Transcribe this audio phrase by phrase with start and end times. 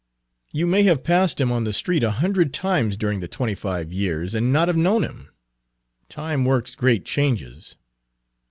[0.51, 3.93] "You may have passed him on the street a hundred times during the twenty five
[3.93, 5.29] years, and not have known him;
[6.09, 7.77] time works great changes."